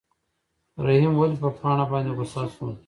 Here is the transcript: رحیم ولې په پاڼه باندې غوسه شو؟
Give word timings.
رحیم 0.85 1.13
ولې 1.15 1.37
په 1.41 1.49
پاڼه 1.59 1.85
باندې 1.91 2.11
غوسه 2.17 2.43
شو؟ 2.53 2.67